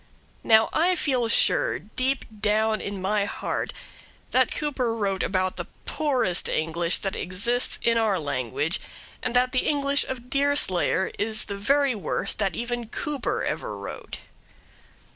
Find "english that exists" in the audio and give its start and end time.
6.49-7.77